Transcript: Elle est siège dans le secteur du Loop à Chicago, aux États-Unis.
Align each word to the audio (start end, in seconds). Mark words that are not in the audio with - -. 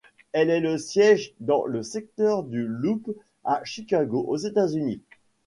Elle 0.31 0.49
est 0.49 0.77
siège 0.79 1.35
dans 1.41 1.63
le 1.67 1.83
secteur 1.83 2.41
du 2.41 2.63
Loop 2.65 3.15
à 3.43 3.61
Chicago, 3.63 4.25
aux 4.27 4.37
États-Unis. 4.37 5.03